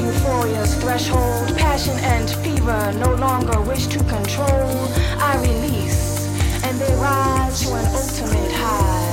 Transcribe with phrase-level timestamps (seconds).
[0.00, 1.56] euphoria's threshold.
[1.56, 4.70] Passion and fever no longer wish to control.
[5.18, 6.26] I release,
[6.64, 9.09] and they rise to an ultimate high.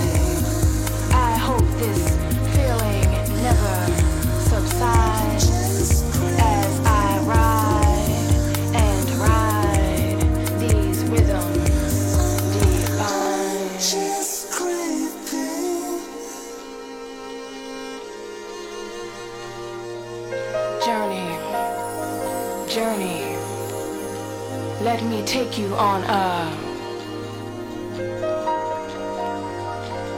[25.38, 26.26] Take you on a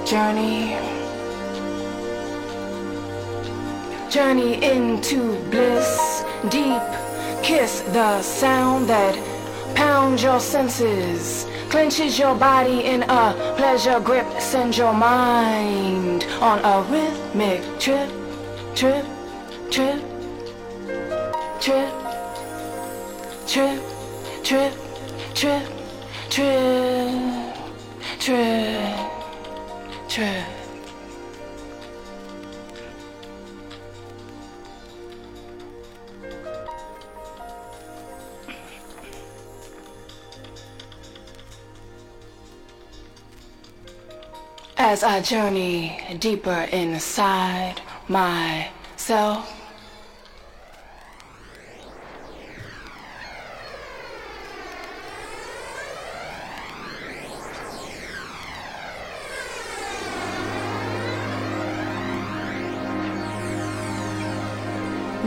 [0.08, 0.78] journey.
[4.10, 5.20] Journey into
[5.52, 6.88] bliss, deep.
[7.44, 9.14] Kiss the sound that
[9.76, 13.26] pounds your senses, clenches your body in a
[13.58, 18.10] pleasure grip, send your mind on a rhythmic trip,
[18.74, 19.06] trip,
[19.70, 20.02] trip,
[21.60, 21.92] trip,
[23.46, 23.82] trip,
[24.46, 24.89] trip,
[44.78, 49.59] As I journey deeper inside myself,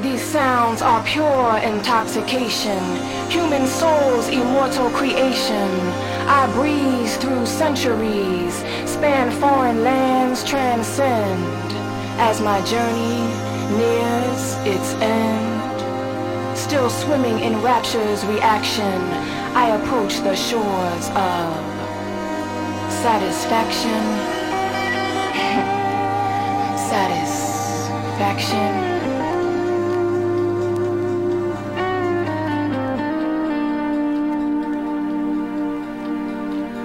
[0.03, 2.83] These sounds are pure intoxication,
[3.31, 5.71] human soul's immortal creation.
[6.27, 8.53] I breeze through centuries,
[8.85, 11.73] span foreign lands, transcend.
[12.19, 13.29] As my journey
[13.79, 15.79] nears its end,
[16.59, 19.01] still swimming in rapture's reaction,
[19.55, 21.55] I approach the shores of
[22.91, 24.03] satisfaction.
[26.91, 28.92] satisfaction.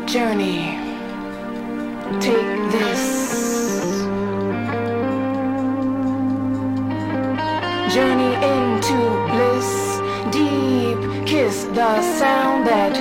[0.08, 0.80] Journey.
[2.22, 3.04] Take this
[7.94, 8.98] journey into
[9.32, 10.00] bliss.
[10.32, 12.96] Deep kiss the sound that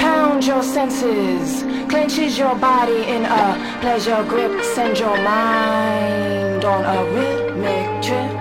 [0.00, 4.64] pounds your senses, clenches your body in a pleasure grip.
[4.64, 8.32] Send your mind on a rhythmic trip,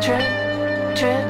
[0.00, 1.29] trip, trip,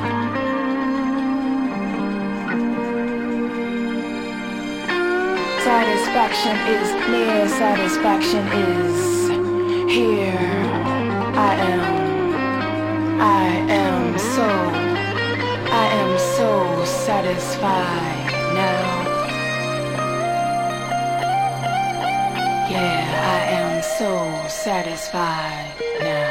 [5.81, 7.47] Satisfaction is near.
[7.49, 9.29] Satisfaction is
[9.91, 10.37] here.
[11.33, 13.45] I am, I
[13.83, 14.47] am so,
[15.73, 18.89] I am so satisfied now.
[22.69, 23.01] Yeah,
[23.33, 26.30] I am so satisfied now.